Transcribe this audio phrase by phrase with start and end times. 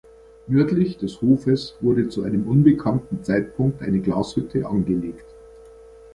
[0.47, 5.25] Nördlich des Hofes wurde zu einem unbekannten Zeitpunkt eine Glashütte angelegt.